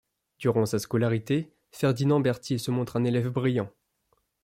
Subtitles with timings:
[0.39, 3.69] Durant sa scolarité, Ferdinand Berthier se montre un élève brillant.